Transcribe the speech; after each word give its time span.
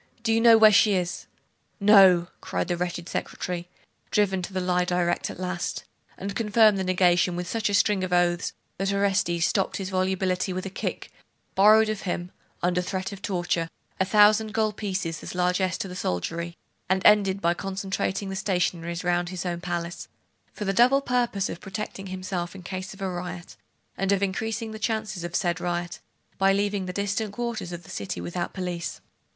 Do 0.23 0.33
you 0.33 0.41
know 0.41 0.57
where 0.57 0.71
she 0.71 0.95
is?' 0.95 1.27
'No!' 1.79 2.29
cried 2.41 2.69
the 2.69 2.75
wretched 2.75 3.07
secretary, 3.07 3.69
driven 4.09 4.41
to 4.41 4.51
the 4.51 4.59
lie 4.59 4.83
direct 4.83 5.29
at 5.29 5.39
last; 5.39 5.83
and 6.17 6.35
confirmed 6.35 6.79
the 6.79 6.83
negation 6.83 7.35
with 7.35 7.47
such 7.47 7.69
a 7.69 7.73
string 7.75 8.03
of 8.03 8.11
oaths, 8.11 8.51
that 8.79 8.91
Orestes 8.91 9.45
stopped 9.45 9.77
his 9.77 9.91
volubility 9.91 10.53
with 10.53 10.65
a 10.65 10.71
kick, 10.71 11.11
borrowed 11.53 11.87
of 11.87 12.01
him, 12.01 12.31
under 12.63 12.81
threat 12.81 13.11
of 13.11 13.21
torture, 13.21 13.69
a 13.99 14.03
thousand 14.05 14.55
gold 14.55 14.75
pieces 14.75 15.21
as 15.21 15.35
largess 15.35 15.77
to 15.77 15.87
the 15.87 15.95
soldiery, 15.95 16.57
and 16.89 17.05
ended 17.05 17.39
by 17.39 17.53
concentrating 17.53 18.29
the 18.29 18.35
stationaries 18.35 19.03
round 19.03 19.29
his 19.29 19.45
own 19.45 19.61
palace, 19.61 20.07
for 20.51 20.65
the 20.65 20.73
double 20.73 21.01
purpose 21.01 21.47
of 21.47 21.61
protecting 21.61 22.07
himself 22.07 22.55
in 22.55 22.63
case 22.63 22.91
of 22.95 23.01
a 23.03 23.07
riot, 23.07 23.55
and 23.95 24.11
of 24.11 24.23
increasing 24.23 24.71
the 24.71 24.79
chances 24.79 25.23
of 25.23 25.33
the 25.33 25.37
said 25.37 25.61
riot, 25.61 25.99
by 26.39 26.51
leaving 26.53 26.87
the 26.87 26.91
distant 26.91 27.31
quarters 27.33 27.71
of 27.71 27.83
the 27.83 27.91
city 27.91 28.19
without 28.19 28.51
police. 28.51 28.99